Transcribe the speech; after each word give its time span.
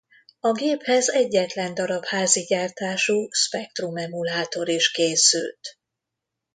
A 0.39 0.51
géphez 0.57 1.07
egyetlen 1.09 1.73
darab 1.73 2.05
házi 2.05 2.41
gyártású 2.45 3.27
Spectrum 3.29 3.97
emulátor 3.97 4.69
is 4.69 4.91
készült. 4.91 5.59